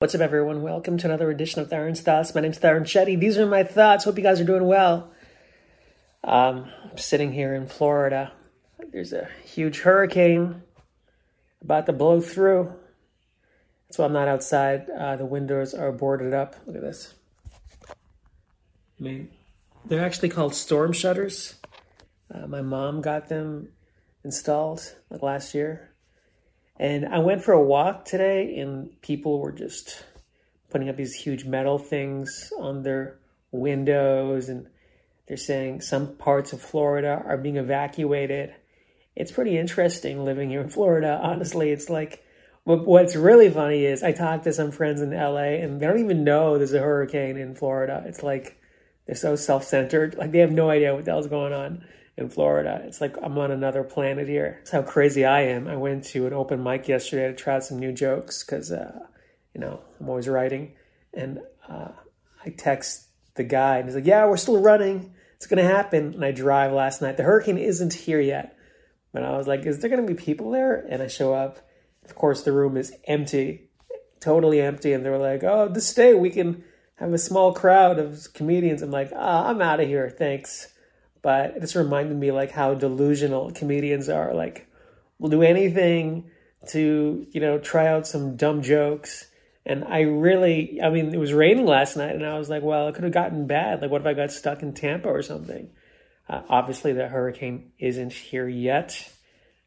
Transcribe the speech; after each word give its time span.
What's 0.00 0.14
up, 0.14 0.22
everyone? 0.22 0.62
Welcome 0.62 0.96
to 0.96 1.06
another 1.08 1.30
edition 1.30 1.60
of 1.60 1.68
Theron's 1.68 2.00
Thoughts. 2.00 2.34
My 2.34 2.40
name's 2.40 2.56
Theron 2.56 2.84
Shetty. 2.84 3.20
These 3.20 3.36
are 3.36 3.44
my 3.44 3.64
thoughts. 3.64 4.04
Hope 4.04 4.16
you 4.16 4.22
guys 4.22 4.40
are 4.40 4.44
doing 4.44 4.64
well. 4.64 5.10
Um, 6.24 6.70
I'm 6.90 6.96
sitting 6.96 7.34
here 7.34 7.54
in 7.54 7.66
Florida. 7.66 8.32
There's 8.92 9.12
a 9.12 9.28
huge 9.44 9.80
hurricane 9.80 10.62
about 11.60 11.84
to 11.84 11.92
blow 11.92 12.22
through. 12.22 12.72
That's 13.86 13.98
why 13.98 14.06
I'm 14.06 14.14
not 14.14 14.26
outside. 14.26 14.88
Uh, 14.88 15.16
the 15.16 15.26
windows 15.26 15.74
are 15.74 15.92
boarded 15.92 16.32
up. 16.32 16.56
Look 16.64 16.76
at 16.76 16.82
this. 16.82 17.12
I 17.90 17.92
mean, 19.00 19.28
they're 19.84 20.02
actually 20.02 20.30
called 20.30 20.54
storm 20.54 20.94
shutters. 20.94 21.56
Uh, 22.34 22.46
my 22.46 22.62
mom 22.62 23.02
got 23.02 23.28
them 23.28 23.68
installed 24.24 24.94
like 25.10 25.20
last 25.20 25.54
year 25.54 25.89
and 26.80 27.04
I 27.04 27.18
went 27.18 27.44
for 27.44 27.52
a 27.52 27.62
walk 27.62 28.06
today, 28.06 28.58
and 28.58 28.98
people 29.02 29.38
were 29.38 29.52
just 29.52 30.02
putting 30.70 30.88
up 30.88 30.96
these 30.96 31.14
huge 31.14 31.44
metal 31.44 31.76
things 31.76 32.54
on 32.58 32.82
their 32.82 33.18
windows, 33.50 34.48
and 34.48 34.66
they're 35.28 35.36
saying 35.36 35.82
some 35.82 36.16
parts 36.16 36.54
of 36.54 36.62
Florida 36.62 37.22
are 37.26 37.36
being 37.36 37.58
evacuated. 37.58 38.54
It's 39.14 39.30
pretty 39.30 39.58
interesting 39.58 40.24
living 40.24 40.48
here 40.48 40.62
in 40.62 40.70
Florida. 40.70 41.20
Honestly, 41.22 41.70
it's 41.70 41.90
like 41.90 42.24
what's 42.64 43.14
really 43.14 43.50
funny 43.50 43.84
is 43.84 44.02
I 44.02 44.12
talked 44.12 44.44
to 44.44 44.52
some 44.54 44.70
friends 44.70 45.02
in 45.02 45.10
LA, 45.10 45.60
and 45.60 45.82
they 45.82 45.86
don't 45.86 46.00
even 46.00 46.24
know 46.24 46.56
there's 46.56 46.72
a 46.72 46.80
hurricane 46.80 47.36
in 47.36 47.54
Florida. 47.54 48.04
It's 48.06 48.22
like 48.22 48.58
they're 49.04 49.14
so 49.16 49.36
self 49.36 49.64
centered, 49.64 50.14
like 50.14 50.32
they 50.32 50.38
have 50.38 50.50
no 50.50 50.70
idea 50.70 50.94
what 50.94 51.04
the 51.04 51.10
hell's 51.10 51.26
going 51.26 51.52
on 51.52 51.84
in 52.20 52.28
Florida. 52.28 52.82
It's 52.84 53.00
like 53.00 53.16
I'm 53.22 53.36
on 53.38 53.50
another 53.50 53.82
planet 53.82 54.28
here. 54.28 54.56
That's 54.58 54.70
how 54.70 54.82
crazy 54.82 55.24
I 55.24 55.42
am. 55.42 55.66
I 55.66 55.76
went 55.76 56.04
to 56.06 56.26
an 56.26 56.32
open 56.32 56.62
mic 56.62 56.88
yesterday 56.88 57.28
to 57.28 57.34
try 57.34 57.58
some 57.60 57.78
new 57.78 57.92
jokes 57.92 58.44
because, 58.44 58.70
uh, 58.70 58.98
you 59.54 59.60
know, 59.60 59.80
I'm 59.98 60.08
always 60.08 60.28
writing. 60.28 60.72
And 61.14 61.40
uh, 61.68 61.88
I 62.44 62.50
text 62.50 63.08
the 63.34 63.44
guy 63.44 63.78
and 63.78 63.86
he's 63.86 63.94
like, 63.94 64.06
yeah, 64.06 64.26
we're 64.26 64.36
still 64.36 64.60
running. 64.60 65.14
It's 65.36 65.46
going 65.46 65.62
to 65.62 65.74
happen. 65.74 66.14
And 66.14 66.24
I 66.24 66.32
drive 66.32 66.72
last 66.72 67.02
night. 67.02 67.16
The 67.16 67.22
hurricane 67.22 67.58
isn't 67.58 67.94
here 67.94 68.20
yet. 68.20 68.56
But 69.12 69.24
I 69.24 69.36
was 69.36 69.46
like, 69.46 69.66
is 69.66 69.80
there 69.80 69.90
going 69.90 70.06
to 70.06 70.14
be 70.14 70.20
people 70.20 70.50
there? 70.50 70.86
And 70.88 71.02
I 71.02 71.08
show 71.08 71.34
up. 71.34 71.58
Of 72.04 72.14
course, 72.14 72.42
the 72.42 72.52
room 72.52 72.76
is 72.76 72.92
empty, 73.04 73.70
totally 74.20 74.60
empty. 74.60 74.92
And 74.92 75.04
they're 75.04 75.18
like, 75.18 75.42
oh, 75.42 75.68
this 75.68 75.92
day 75.94 76.14
we 76.14 76.30
can 76.30 76.64
have 76.96 77.12
a 77.12 77.18
small 77.18 77.52
crowd 77.52 77.98
of 77.98 78.32
comedians. 78.34 78.82
I'm 78.82 78.90
like, 78.90 79.10
oh, 79.12 79.18
I'm 79.18 79.60
out 79.60 79.80
of 79.80 79.88
here. 79.88 80.10
Thanks 80.10 80.68
but 81.22 81.56
it 81.56 81.60
just 81.60 81.74
reminded 81.74 82.16
me 82.16 82.32
like 82.32 82.50
how 82.50 82.74
delusional 82.74 83.50
comedians 83.52 84.08
are. 84.08 84.34
Like, 84.34 84.66
we'll 85.18 85.30
do 85.30 85.42
anything 85.42 86.30
to 86.68 87.26
you 87.30 87.40
know 87.40 87.58
try 87.58 87.86
out 87.88 88.06
some 88.06 88.36
dumb 88.36 88.62
jokes. 88.62 89.26
And 89.66 89.84
I 89.84 90.00
really, 90.00 90.80
I 90.82 90.88
mean, 90.88 91.12
it 91.12 91.18
was 91.18 91.34
raining 91.34 91.66
last 91.66 91.96
night, 91.96 92.14
and 92.14 92.24
I 92.24 92.38
was 92.38 92.48
like, 92.48 92.62
well, 92.62 92.88
it 92.88 92.94
could 92.94 93.04
have 93.04 93.12
gotten 93.12 93.46
bad. 93.46 93.82
Like, 93.82 93.90
what 93.90 94.00
if 94.00 94.06
I 94.06 94.14
got 94.14 94.32
stuck 94.32 94.62
in 94.62 94.72
Tampa 94.72 95.08
or 95.08 95.22
something? 95.22 95.70
Uh, 96.28 96.42
obviously, 96.48 96.92
the 96.94 97.08
hurricane 97.08 97.72
isn't 97.78 98.12
here 98.12 98.48
yet. 98.48 99.10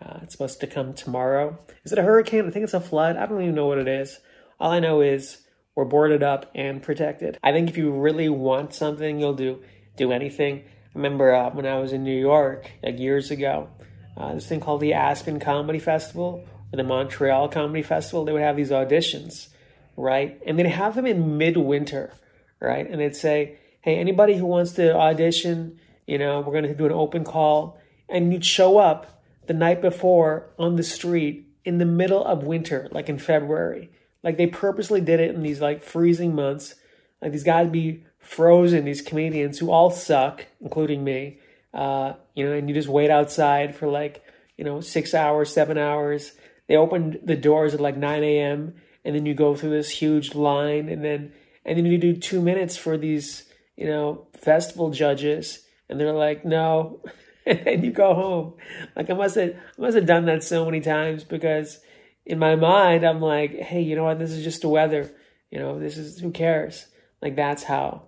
Uh, 0.00 0.20
it's 0.22 0.32
supposed 0.32 0.60
to 0.60 0.66
come 0.66 0.94
tomorrow. 0.94 1.58
Is 1.84 1.92
it 1.92 1.98
a 1.98 2.02
hurricane? 2.02 2.46
I 2.46 2.50
think 2.50 2.64
it's 2.64 2.74
a 2.74 2.80
flood. 2.80 3.16
I 3.16 3.26
don't 3.26 3.42
even 3.42 3.54
know 3.54 3.66
what 3.66 3.78
it 3.78 3.88
is. 3.88 4.18
All 4.58 4.70
I 4.70 4.80
know 4.80 5.00
is 5.00 5.38
we're 5.74 5.84
boarded 5.84 6.22
up 6.22 6.50
and 6.54 6.82
protected. 6.82 7.38
I 7.42 7.52
think 7.52 7.68
if 7.68 7.76
you 7.76 7.92
really 7.92 8.28
want 8.28 8.74
something, 8.74 9.18
you'll 9.18 9.34
do 9.34 9.62
do 9.96 10.12
anything. 10.12 10.64
Remember 10.94 11.34
uh, 11.34 11.50
when 11.50 11.66
I 11.66 11.78
was 11.78 11.92
in 11.92 12.04
New 12.04 12.18
York 12.18 12.70
like 12.82 12.98
years 12.98 13.30
ago, 13.30 13.68
uh, 14.16 14.34
this 14.34 14.46
thing 14.46 14.60
called 14.60 14.80
the 14.80 14.94
Aspen 14.94 15.40
Comedy 15.40 15.80
Festival 15.80 16.46
or 16.72 16.76
the 16.76 16.84
Montreal 16.84 17.48
Comedy 17.48 17.82
Festival. 17.82 18.24
They 18.24 18.32
would 18.32 18.42
have 18.42 18.56
these 18.56 18.70
auditions, 18.70 19.48
right? 19.96 20.40
And 20.46 20.58
they'd 20.58 20.66
have 20.66 20.94
them 20.94 21.06
in 21.06 21.36
midwinter, 21.36 22.12
right? 22.60 22.88
And 22.88 23.00
they'd 23.00 23.16
say, 23.16 23.58
"Hey, 23.80 23.96
anybody 23.96 24.36
who 24.36 24.46
wants 24.46 24.72
to 24.72 24.94
audition, 24.94 25.80
you 26.06 26.18
know, 26.18 26.40
we're 26.40 26.52
going 26.52 26.64
to 26.64 26.74
do 26.74 26.86
an 26.86 26.92
open 26.92 27.24
call," 27.24 27.78
and 28.08 28.32
you'd 28.32 28.44
show 28.44 28.78
up 28.78 29.22
the 29.46 29.54
night 29.54 29.82
before 29.82 30.50
on 30.58 30.76
the 30.76 30.82
street 30.82 31.48
in 31.64 31.78
the 31.78 31.84
middle 31.84 32.24
of 32.24 32.44
winter, 32.44 32.88
like 32.92 33.08
in 33.08 33.18
February. 33.18 33.90
Like 34.22 34.36
they 34.36 34.46
purposely 34.46 35.00
did 35.00 35.20
it 35.20 35.34
in 35.34 35.42
these 35.42 35.60
like 35.60 35.82
freezing 35.82 36.34
months. 36.34 36.76
Like 37.20 37.32
these 37.32 37.44
guys 37.44 37.68
be 37.68 38.04
frozen 38.24 38.84
these 38.84 39.02
comedians 39.02 39.58
who 39.58 39.70
all 39.70 39.90
suck, 39.90 40.46
including 40.60 41.04
me. 41.04 41.38
Uh, 41.72 42.14
you 42.34 42.46
know, 42.46 42.52
and 42.52 42.68
you 42.68 42.74
just 42.74 42.88
wait 42.88 43.10
outside 43.10 43.74
for 43.74 43.88
like, 43.88 44.24
you 44.56 44.64
know, 44.64 44.80
six 44.80 45.12
hours, 45.12 45.52
seven 45.52 45.76
hours. 45.76 46.32
They 46.68 46.76
opened 46.76 47.20
the 47.24 47.36
doors 47.36 47.74
at 47.74 47.80
like 47.80 47.96
9 47.96 48.22
a.m. 48.22 48.74
and 49.04 49.14
then 49.14 49.26
you 49.26 49.34
go 49.34 49.54
through 49.54 49.70
this 49.70 49.90
huge 49.90 50.34
line 50.34 50.88
and 50.88 51.04
then, 51.04 51.32
and 51.64 51.76
then 51.76 51.86
you 51.86 51.98
do 51.98 52.16
two 52.16 52.40
minutes 52.40 52.76
for 52.76 52.96
these, 52.96 53.44
you 53.76 53.86
know, 53.86 54.28
festival 54.40 54.90
judges 54.90 55.64
and 55.88 56.00
they're 56.00 56.12
like, 56.12 56.44
no. 56.44 57.02
and 57.46 57.84
you 57.84 57.90
go 57.90 58.14
home. 58.14 58.54
Like 58.96 59.10
I 59.10 59.14
must 59.14 59.34
have, 59.34 59.50
I 59.50 59.80
must 59.80 59.96
have 59.96 60.06
done 60.06 60.26
that 60.26 60.44
so 60.44 60.64
many 60.64 60.80
times 60.80 61.24
because 61.24 61.80
in 62.24 62.38
my 62.38 62.56
mind, 62.56 63.04
I'm 63.04 63.20
like, 63.20 63.58
hey, 63.58 63.82
you 63.82 63.96
know 63.96 64.04
what? 64.04 64.18
This 64.18 64.30
is 64.30 64.44
just 64.44 64.62
the 64.62 64.68
weather. 64.68 65.10
You 65.50 65.58
know, 65.58 65.78
this 65.78 65.98
is, 65.98 66.20
who 66.20 66.30
cares? 66.30 66.86
Like 67.20 67.36
that's 67.36 67.64
how 67.64 68.04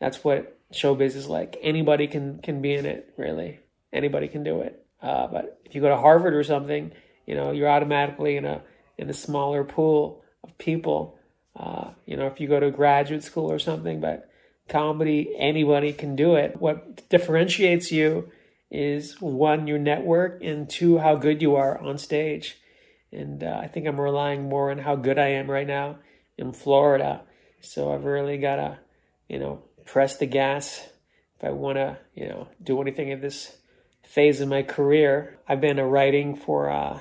that's 0.00 0.24
what 0.24 0.58
showbiz 0.72 1.14
is 1.14 1.28
like. 1.28 1.56
Anybody 1.62 2.06
can 2.06 2.38
can 2.38 2.62
be 2.62 2.74
in 2.74 2.86
it, 2.86 3.12
really. 3.16 3.60
Anybody 3.92 4.28
can 4.28 4.42
do 4.42 4.60
it. 4.60 4.84
Uh, 5.02 5.26
but 5.26 5.60
if 5.64 5.74
you 5.74 5.80
go 5.80 5.88
to 5.88 5.96
Harvard 5.96 6.34
or 6.34 6.44
something, 6.44 6.92
you 7.26 7.34
know, 7.34 7.52
you're 7.52 7.70
automatically 7.70 8.36
in 8.36 8.44
a 8.44 8.62
in 8.98 9.08
a 9.08 9.14
smaller 9.14 9.64
pool 9.64 10.22
of 10.42 10.56
people. 10.58 11.18
Uh, 11.56 11.90
you 12.06 12.16
know, 12.16 12.26
if 12.26 12.40
you 12.40 12.48
go 12.48 12.60
to 12.60 12.70
graduate 12.70 13.24
school 13.24 13.50
or 13.50 13.58
something, 13.58 14.00
but 14.00 14.30
comedy, 14.68 15.34
anybody 15.36 15.92
can 15.92 16.16
do 16.16 16.36
it. 16.36 16.60
What 16.60 17.08
differentiates 17.08 17.90
you 17.90 18.30
is 18.70 19.20
one, 19.20 19.66
your 19.66 19.78
network, 19.78 20.42
and 20.42 20.70
two, 20.70 20.98
how 20.98 21.16
good 21.16 21.42
you 21.42 21.56
are 21.56 21.78
on 21.78 21.98
stage. 21.98 22.56
And 23.12 23.42
uh, 23.42 23.58
I 23.60 23.66
think 23.66 23.86
I'm 23.86 24.00
relying 24.00 24.48
more 24.48 24.70
on 24.70 24.78
how 24.78 24.94
good 24.94 25.18
I 25.18 25.30
am 25.30 25.50
right 25.50 25.66
now 25.66 25.98
in 26.38 26.52
Florida. 26.52 27.22
So 27.60 27.92
I've 27.92 28.04
really 28.04 28.38
got 28.38 28.56
to, 28.56 28.78
you 29.28 29.40
know, 29.40 29.62
press 29.84 30.16
the 30.16 30.26
gas 30.26 30.88
if 31.36 31.44
I 31.44 31.50
want 31.50 31.76
to, 31.76 31.98
you 32.14 32.28
know, 32.28 32.48
do 32.62 32.80
anything 32.80 33.08
in 33.08 33.20
this 33.20 33.56
phase 34.04 34.40
of 34.40 34.48
my 34.48 34.62
career. 34.62 35.38
I've 35.48 35.60
been 35.60 35.80
writing 35.80 36.36
for 36.36 36.70
uh, 36.70 36.94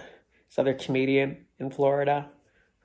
this 0.47 0.57
other 0.57 0.73
comedian 0.73 1.45
in 1.59 1.71
Florida 1.71 2.29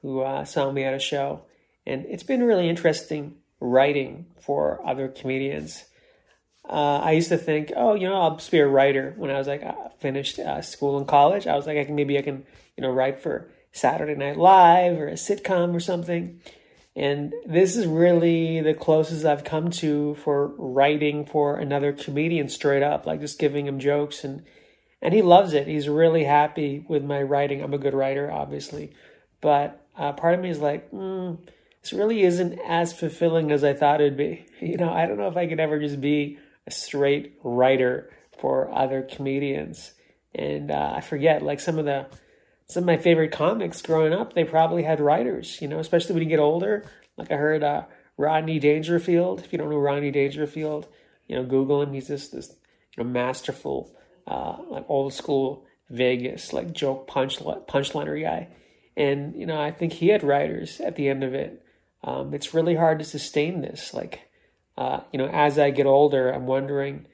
who 0.03 0.21
uh, 0.21 0.45
saw 0.45 0.71
me 0.71 0.85
at 0.85 0.95
a 0.95 0.99
show, 0.99 1.43
and 1.87 2.05
it's 2.07 2.23
been 2.23 2.43
really 2.43 2.69
interesting 2.69 3.37
writing 3.61 4.27
for 4.41 4.87
other 4.87 5.09
comedians. 5.09 5.85
Uh, 6.69 7.01
I 7.03 7.13
used 7.13 7.29
to 7.29 7.39
think, 7.39 7.73
oh, 7.77 7.95
you 7.95 8.09
know, 8.09 8.21
I'll 8.21 8.37
just 8.37 8.51
be 8.51 8.59
a 8.59 8.67
writer. 8.67 9.15
When 9.17 9.31
I 9.31 9.39
was 9.39 9.47
like, 9.47 9.63
I 9.63 9.69
uh, 9.69 9.89
finished 10.01 10.39
uh, 10.39 10.63
school 10.63 10.99
and 10.99 11.07
college, 11.07 11.47
I 11.47 11.57
was 11.57 11.67
like, 11.67 11.79
I 11.79 11.85
can 11.85 11.95
maybe 11.95 12.19
I 12.19 12.23
can, 12.23 12.47
you 12.77 12.83
know, 12.83 12.91
write 12.91 13.21
for 13.21 13.51
Saturday 13.73 14.15
Night 14.15 14.39
Live 14.39 14.99
or 14.99 15.09
a 15.09 15.15
sitcom 15.15 15.75
or 15.75 15.81
something. 15.81 16.41
And 16.97 17.35
this 17.45 17.77
is 17.77 17.87
really 17.87 18.61
the 18.61 18.75
closest 18.75 19.25
I've 19.25 19.43
come 19.43 19.71
to 19.73 20.15
for 20.17 20.49
writing 20.57 21.27
for 21.27 21.57
another 21.57 21.93
comedian 21.93 22.49
straight 22.49 22.85
up, 22.85 23.05
like 23.05 23.21
just 23.21 23.39
giving 23.39 23.67
him 23.67 23.81
jokes 23.81 24.23
and 24.25 24.45
and 25.03 25.13
he 25.13 25.21
loves 25.21 25.53
it. 25.53 25.67
He's 25.67 25.87
really 25.87 26.25
happy 26.25 26.83
with 26.89 27.05
my 27.05 27.21
writing. 27.21 27.63
I'm 27.63 27.75
a 27.75 27.79
good 27.79 27.93
writer, 27.93 28.33
obviously, 28.33 28.93
but 29.43 29.87
uh, 29.99 30.13
part 30.15 30.35
of 30.35 30.41
me 30.41 30.49
is 30.49 30.61
like, 30.61 30.91
mm, 30.93 31.37
this 31.83 31.93
really 31.93 32.23
isn't 32.23 32.59
as 32.67 32.95
fulfilling 32.95 33.53
as 33.53 33.63
I 33.63 33.75
thought 33.75 34.01
it'd 34.01 34.17
be. 34.17 34.47
You 34.61 34.79
know, 34.79 34.91
I 34.91 35.05
don't 35.05 35.19
know 35.19 35.29
if 35.29 35.37
I 35.37 35.47
could 35.47 35.61
ever 35.61 35.79
just 35.79 36.01
be 36.01 36.39
a 36.67 36.71
straight 36.71 37.35
writer 37.43 38.11
for 38.41 38.73
other 38.73 39.03
comedians. 39.03 39.93
And 40.35 40.71
uh, 40.71 40.95
I 40.97 41.03
forget, 41.03 41.43
like 41.43 41.61
some 41.61 41.79
of 41.79 41.85
the 41.85 42.07
some 42.69 42.85
of 42.85 42.87
my 42.87 42.97
favorite 42.97 43.33
comics 43.33 43.83
growing 43.83 44.13
up, 44.13 44.33
they 44.33 44.45
probably 44.45 44.83
had 44.83 45.01
writers, 45.01 45.61
you 45.61 45.69
know, 45.69 45.79
especially 45.79 46.15
when 46.15 46.23
you 46.23 46.29
get 46.29 46.39
older. 46.39 46.85
Like 47.17 47.31
I 47.31 47.37
heard 47.37 47.63
uh, 47.63 47.85
Rodney 48.17 48.59
Dangerfield. 48.59 49.41
If 49.41 49.53
you 49.53 49.59
don't 49.59 49.71
know 49.71 49.79
Rodney 49.79 50.11
Dangerfield, 50.11 50.89
you 51.29 51.37
know, 51.37 51.45
Google 51.45 51.83
him. 51.83 51.93
He's 51.93 52.09
just 52.09 52.33
this 52.33 52.55
you 52.97 53.05
know, 53.05 53.11
masterful, 53.11 53.95
uh, 54.27 54.57
like 54.69 54.85
old 54.89 55.13
school 55.13 55.67
Vegas, 55.91 56.53
like 56.53 56.73
joke 56.73 57.07
punch 57.07 57.39
punchliner 57.39 58.21
guy. 58.21 58.49
And, 58.97 59.35
you 59.35 59.47
know, 59.47 59.61
I 59.61 59.71
think 59.71 59.93
he 59.93 60.09
had 60.09 60.23
writers 60.23 60.81
at 60.81 60.97
the 60.97 61.09
end 61.09 61.25
of 61.25 61.35
it. 61.35 61.63
Um, 62.03 62.33
it's 62.33 62.55
really 62.55 62.77
hard 62.77 62.99
to 63.01 63.05
sustain 63.05 63.61
this. 63.61 63.93
Like, 63.93 64.21
uh, 64.77 65.01
you 65.13 65.19
know, 65.19 65.27
as 65.27 65.59
I 65.59 65.71
get 65.71 65.87
older, 65.87 66.31
I'm 66.31 66.47
wondering, 66.47 67.07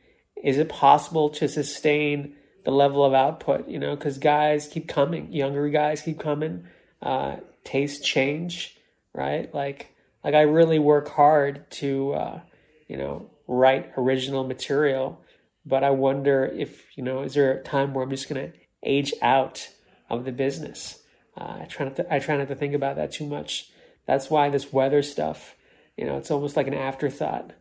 is 0.42 0.58
it 0.58 0.68
possible 0.68 1.30
to 1.30 1.48
sustain 1.48 2.36
the 2.64 2.70
level 2.70 3.04
of 3.04 3.14
output, 3.14 3.68
you 3.68 3.78
know, 3.78 3.96
because 3.96 4.18
guys 4.18 4.68
keep 4.68 4.88
coming, 4.88 5.32
younger 5.32 5.68
guys 5.68 6.02
keep 6.02 6.18
coming, 6.18 6.66
uh, 7.02 7.36
tastes 7.64 8.06
change, 8.06 8.76
right? 9.14 9.52
Like, 9.54 9.94
like 10.22 10.34
I 10.34 10.42
really 10.42 10.78
work 10.78 11.08
hard 11.08 11.70
to, 11.72 12.12
uh, 12.12 12.40
you 12.88 12.96
know, 12.96 13.30
write 13.46 13.92
original 13.96 14.44
material, 14.44 15.20
but 15.64 15.82
I 15.84 15.90
wonder 15.90 16.44
if, 16.44 16.96
you 16.96 17.02
know, 17.02 17.22
is 17.22 17.34
there 17.34 17.52
a 17.52 17.62
time 17.62 17.94
where 17.94 18.04
I'm 18.04 18.10
just 18.10 18.28
going 18.28 18.52
to 18.52 18.58
age 18.82 19.12
out 19.22 19.68
of 20.08 20.24
the 20.24 20.32
business? 20.32 21.02
Uh, 21.36 21.58
I 21.62 21.64
try 21.64 21.86
not 21.86 21.96
to, 21.96 22.14
I 22.14 22.18
try 22.18 22.36
not 22.36 22.48
to 22.48 22.54
think 22.54 22.74
about 22.74 22.96
that 22.96 23.12
too 23.12 23.26
much. 23.26 23.70
That's 24.06 24.30
why 24.30 24.50
this 24.50 24.72
weather 24.72 25.02
stuff, 25.02 25.54
you 25.96 26.04
know, 26.04 26.16
it's 26.16 26.30
almost 26.30 26.56
like 26.56 26.66
an 26.66 26.74
afterthought. 26.74 27.52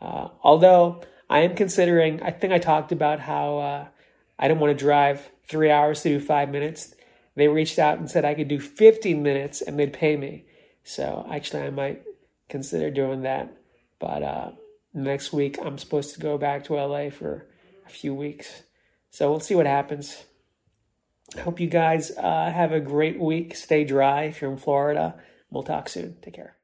Uh, 0.00 0.28
although 0.42 1.02
I 1.28 1.40
am 1.40 1.54
considering, 1.54 2.22
I 2.22 2.30
think 2.30 2.52
I 2.52 2.58
talked 2.58 2.92
about 2.92 3.20
how 3.20 3.58
uh, 3.58 3.86
I 4.38 4.48
didn't 4.48 4.60
want 4.60 4.76
to 4.78 4.84
drive 4.84 5.30
three 5.48 5.70
hours 5.70 6.02
to 6.02 6.10
do 6.10 6.20
five 6.20 6.50
minutes. 6.50 6.94
They 7.34 7.48
reached 7.48 7.78
out 7.78 7.98
and 7.98 8.10
said 8.10 8.24
I 8.24 8.34
could 8.34 8.48
do 8.48 8.60
15 8.60 9.22
minutes 9.22 9.60
and 9.60 9.78
they'd 9.78 9.92
pay 9.92 10.16
me. 10.16 10.44
So 10.84 11.26
actually, 11.30 11.62
I 11.62 11.70
might 11.70 12.02
consider 12.48 12.90
doing 12.90 13.22
that. 13.22 13.56
But 13.98 14.22
uh, 14.22 14.50
next 14.94 15.32
week, 15.32 15.58
I'm 15.62 15.78
supposed 15.78 16.14
to 16.14 16.20
go 16.20 16.38
back 16.38 16.64
to 16.64 16.74
LA 16.74 17.10
for 17.10 17.46
a 17.86 17.90
few 17.90 18.14
weeks. 18.14 18.62
So 19.10 19.30
we'll 19.30 19.40
see 19.40 19.54
what 19.54 19.66
happens. 19.66 20.24
I 21.36 21.40
hope 21.40 21.60
you 21.60 21.68
guys 21.68 22.10
uh, 22.16 22.50
have 22.50 22.72
a 22.72 22.80
great 22.80 23.18
week. 23.18 23.54
Stay 23.54 23.84
dry 23.84 24.24
if 24.24 24.40
you're 24.40 24.52
in 24.52 24.56
Florida. 24.56 25.20
We'll 25.50 25.62
talk 25.62 25.88
soon. 25.88 26.16
Take 26.22 26.34
care. 26.34 26.57